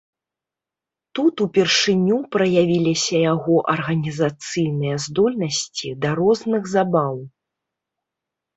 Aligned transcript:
Тут 1.19 1.35
упершыню 1.45 2.17
праявіліся 2.37 3.15
яго 3.33 3.55
арганізацыйныя 3.75 4.95
здольнасці 5.07 5.87
да 6.07 6.17
розных 6.25 6.61
забаў. 6.75 7.15